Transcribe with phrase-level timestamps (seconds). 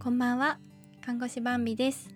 [0.00, 0.60] こんばんは。
[1.04, 2.14] 看護師バンビです。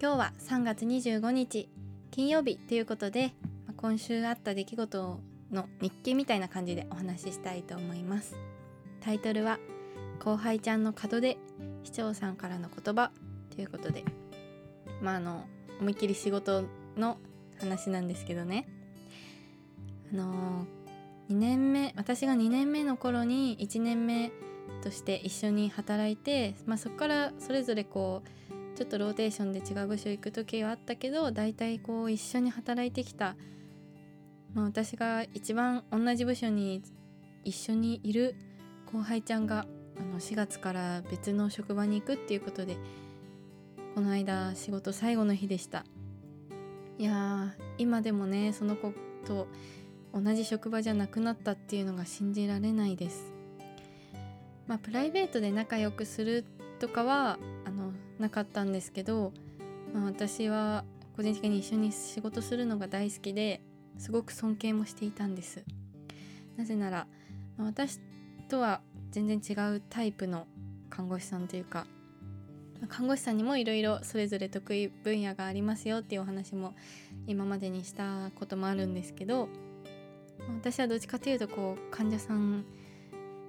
[0.00, 1.68] 今日は3月25日
[2.10, 3.34] 金曜日ということで
[3.76, 5.20] 今週あった出来事
[5.52, 8.38] の日記みたいな感じでお話ししたいと思います。
[9.02, 9.58] タイトルは
[10.24, 11.36] 後輩ちゃんの門出
[11.84, 13.10] 市長さんからの言葉
[13.54, 14.02] ということで。
[15.02, 15.44] まああの
[15.78, 16.64] 思いっきり仕事
[16.96, 17.18] の
[17.60, 18.66] 話なんですけどね。
[20.14, 20.66] あの
[21.28, 24.32] 2年目私が2年目の頃に1年目
[24.82, 33.36] として一緒に働いて、まあ、そこからそれぞれこうちょっとローテーションで違う部署行く時はあったけど大体こう一緒に働いてきた、
[34.54, 36.82] まあ、私が一番同じ部署に
[37.44, 38.34] 一緒にいる
[38.92, 39.66] 後輩ちゃんが
[39.98, 42.76] あの4月から別の職場に行くっていうことで
[43.94, 45.86] この間仕事最後の日でした。
[46.98, 48.92] いや今でもねその子
[49.26, 49.48] と
[50.14, 53.35] 同じ職場じゃなくなったっていうのが信じられないです。
[54.66, 56.44] まあプライベートで仲良くする
[56.78, 59.32] とかはあのなかったんですけど、
[59.94, 60.84] まあ、私は
[61.16, 63.60] 個人的に一緒に仕事するのが大好きで
[63.98, 65.64] すごく尊敬もしていたんです。
[66.56, 67.06] なぜなら、
[67.56, 68.00] まあ、私
[68.48, 70.46] とは全然違うタイプの
[70.90, 71.86] 看護師さんというか
[72.88, 76.74] 看護師さんにもいろいろそれぞれ得意分野がありますよっていうお話も
[77.26, 79.48] 今までにしたこともあるんですけど
[80.60, 82.64] 私はどっちかというとこう患者さん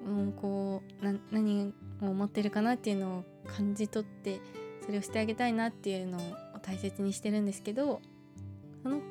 [0.07, 4.39] をこう何を思ってるかなっていうのを感じ取って
[4.85, 6.21] それをしてあげたいなっていうのを
[6.61, 8.01] 大切にしてるんですけど
[8.83, 9.01] その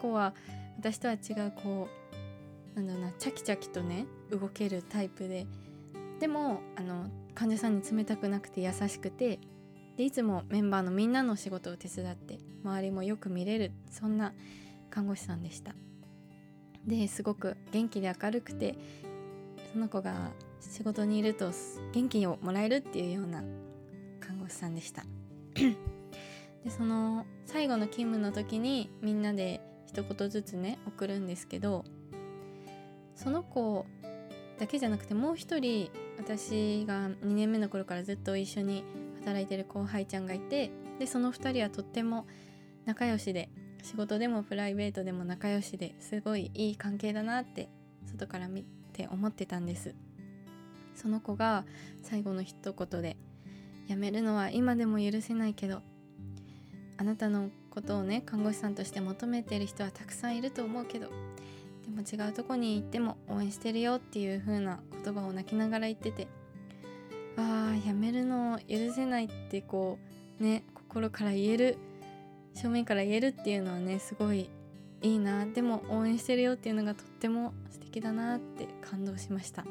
[0.00, 0.34] 子は
[0.78, 1.88] 私とは違うこ
[2.74, 5.46] うなんだろうなチャキチャキとね動けるタイプで
[6.20, 9.38] でもあの患者さんに冷たくなくて優しくて
[9.96, 14.32] でいつもメンバーのみんなの仕事を手伝って周りもよく見れるそんな
[14.90, 15.74] 看護師さんでした。
[16.86, 18.78] ですごく元気で明るくて
[19.72, 20.30] その子が
[20.70, 21.50] 仕事にいると
[21.92, 23.42] 元気をもらえるっていうような
[24.20, 25.04] 看護師さんでした。
[26.64, 31.84] でその最後の勤務の時にみんなで一言ずつね送るんですけど
[33.14, 33.86] その子
[34.58, 38.84] だけじゃなくてもう一人私が2年目の頃からずっと一緒に
[39.20, 42.26] 働いてる後輩ちゃんがいてでその2人はとっても
[42.84, 43.48] 仲良しで
[43.82, 47.68] 仕事でもプライベートでも仲良しですごいいい関係だなって
[48.06, 49.94] 外から見て思ってたんです
[50.96, 51.64] その子が
[52.02, 53.16] 最後の一言で
[53.88, 55.80] 「辞めるのは今でも許せないけど
[56.98, 61.08] あなたのことをね看護師さんとして求めてる人はたくさんいると思うけど
[61.84, 66.26] でも違うとこに行っても応援してるよっていう風な言葉を泣きながら言ってて
[67.36, 69.98] ああ辞めるのを許せないってこ
[70.40, 71.78] うね心から言える
[72.54, 74.50] 正面から言えるっていうのはねすごい
[75.02, 75.44] いいな。
[75.44, 79.64] でも応援してるよっていうのがとっても素敵だなって感動しました。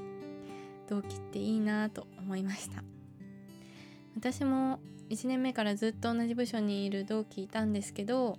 [0.87, 2.83] 同期っていいなと思いました。
[4.15, 4.79] 私も
[5.09, 8.37] 1年目からずっと同じ部署にいる同期いたんですけど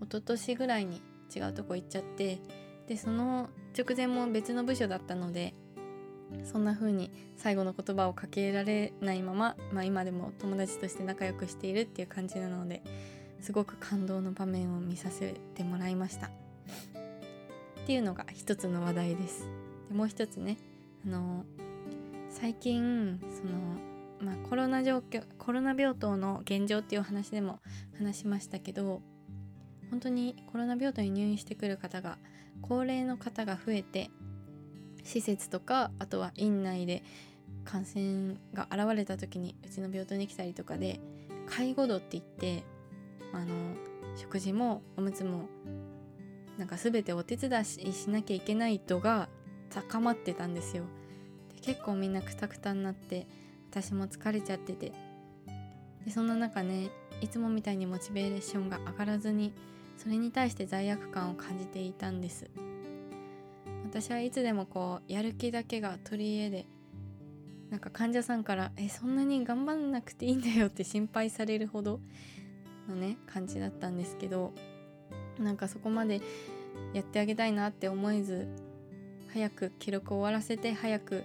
[0.00, 1.02] 一昨年ぐらいに
[1.34, 2.40] 違うとこ行っちゃって
[2.86, 5.54] でその直前も別の部署だったので
[6.44, 12.82] そんな風に最後の言葉をかけられないまま、まあ、今でも友達として仲良くしているっていう感じなので
[13.40, 16.26] すごく感動の場面を見させてもらいました。
[16.26, 19.48] っていうのが一つの話題です。
[19.88, 20.58] でもう一つね
[21.06, 21.44] あの
[22.28, 23.90] 最近その
[24.20, 27.60] まあ、コロナ状況コロナ病棟の現状っていう話でも
[27.98, 29.00] 話しましたけど
[29.90, 32.18] 本当にコロナ病棟に入院してくる方が
[32.60, 34.10] 高齢の方が増えて
[35.04, 37.02] 施設とかあとは院内で
[37.64, 41.00] 感染が現れた時にうちの病棟に来たりとかで
[41.46, 42.62] 介護度って言って
[43.32, 43.46] あの
[44.16, 45.48] 食事もおむつも
[46.58, 49.28] なんか全てお手伝いしなきゃいけない度が
[49.70, 50.84] 高まってたんですよ。
[51.54, 53.26] で結構みんなくたくたになって
[53.70, 54.92] 私も疲れちゃってて
[56.04, 59.52] でそんな中ねいつもみたいにモチベーションが上がらずに
[59.96, 62.50] それに対して罪悪感を感じていたんです
[63.84, 66.66] 私はいつでもこうやる気だけが取り柄で
[67.70, 72.00] なんか患者さんから「えそんなに頑張んなくていいんだよ」って心配されるほど
[72.88, 74.52] のね感じだったんですけど
[75.38, 76.20] なんかそこまで
[76.92, 78.48] やってあげたいなって思えず
[79.32, 81.24] 早く記録を終わらせて早く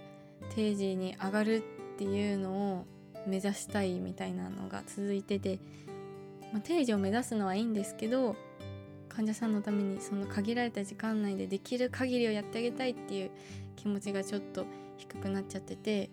[0.54, 1.56] 定時に上がる
[1.94, 2.86] っていうのを
[3.26, 5.58] 目指したいみたいなのが続いてて、
[6.52, 8.36] まあ、定時を目指すのはいいんですけど
[9.08, 13.30] 患者さんのためにその限られた時間内でできる限りをやってあげたいっていう
[13.74, 14.66] 気持ちがちょっと
[14.98, 16.10] 低くなっちゃってて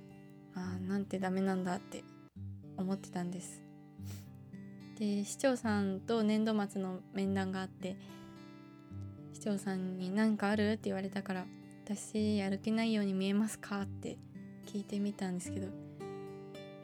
[0.55, 2.03] ああなんてダメなんだって
[2.77, 3.61] 思ってたんです。
[4.97, 7.97] で市長さんと年度末の面談があって
[9.33, 11.45] 市長さんに何かあるって言われたから
[11.85, 13.81] 私やる気ないように見えますか？
[13.81, 14.18] って
[14.65, 15.68] 聞いてみたんですけど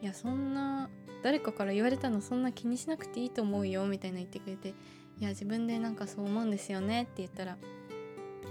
[0.02, 0.90] いやそんな
[1.22, 4.74] 誰かから言われたのそんな気にしなくていいと思うよみたいな言ってくれてい
[5.20, 7.56] や自分でなんかそう思うんですよねって言ったら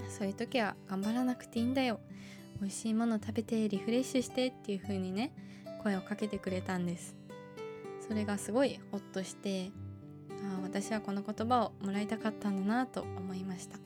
[0.09, 1.99] そういう時は頑張らなくていいんだよ。
[2.59, 5.31] 美味しいもの食べてリフレッシュしてっていう風にね
[5.83, 7.15] 声をかけてくれたんです。
[8.07, 9.71] それがすごいホッとして
[10.43, 13.77] あ私はこの言葉をもらいたかったんだなと思いました。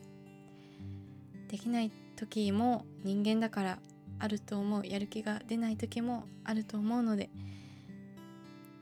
[1.48, 3.78] できない時も人間だから
[4.18, 7.30] あると思うやる気が出ない時もあると思うので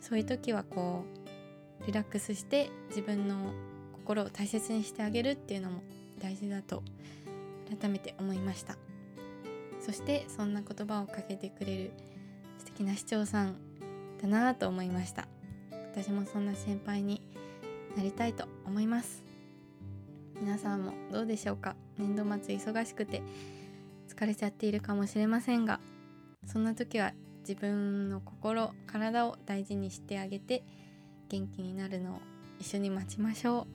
[0.01, 1.05] そういう時はこ
[1.83, 3.53] うリラックスして自分の
[3.93, 5.83] 心を大切にしてあげるっていうのも
[6.21, 6.83] 大事だと
[7.81, 8.77] 改めて思いました。
[9.81, 11.91] そしてそんな言葉をかけてくれる
[12.59, 13.57] 素敵な市長さん
[14.21, 15.27] だなと思いました。
[15.93, 17.21] 私もそんな先輩に
[17.97, 19.22] なりたいと思います。
[20.43, 21.77] 皆さんもどうでしょうか？
[21.97, 23.23] 年度末忙しくて
[24.09, 25.79] 疲れちゃっているかもしれませんが
[26.49, 27.13] そんな時は
[27.49, 30.65] 自分の心体を大事にしてあげて
[31.29, 32.19] 元気になるのを
[32.59, 33.69] 一緒に待ちましょ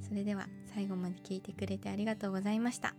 [0.00, 0.04] う。
[0.08, 2.94] それでは最後まで聞いてくれてありがとうございました。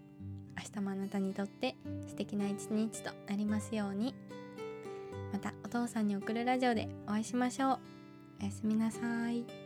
[0.57, 1.77] 明日もあなたにとって
[2.09, 4.13] 素敵な一日となりますように。
[5.31, 7.79] またお父さんに送るラジオでお会いしましょう。
[8.41, 9.64] おやすみなさい。